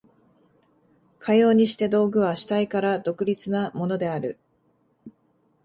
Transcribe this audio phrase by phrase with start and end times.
[1.19, 4.39] かようにして道具は主体から独立なものである。